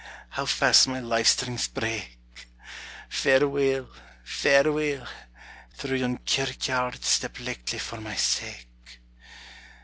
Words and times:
How 0.29 0.47
fast 0.47 0.87
my 0.87 0.99
life 0.99 1.27
strings 1.27 1.67
break! 1.67 2.17
Fareweel! 3.07 3.87
fareweel! 4.25 5.07
through 5.75 5.97
yon 5.97 6.17
kirk 6.25 6.67
yard 6.69 7.03
Step 7.03 7.37
lichtly 7.37 7.77
for 7.77 8.01
my 8.01 8.15
sake! 8.15 8.97